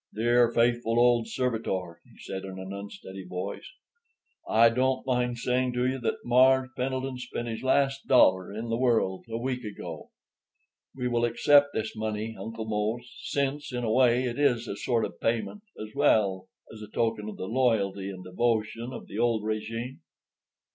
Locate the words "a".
9.29-9.37, 13.83-13.93, 14.67-14.75, 16.81-16.87